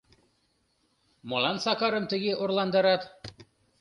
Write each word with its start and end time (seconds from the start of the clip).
Молан 1.29 1.57
Сакарым 1.65 2.05
тыге 2.11 2.31
орландарат? 2.41 3.01